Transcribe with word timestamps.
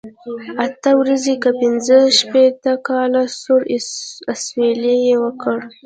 اته 0.65 0.89
ورځې 1.01 1.33
کم 1.43 1.55
پنځه 1.63 1.97
شپېته 2.17 2.73
کاله، 2.87 3.23
سوړ 3.41 3.61
اسویلی 4.31 4.95
یې 5.07 5.15
وکړ. 5.23 5.57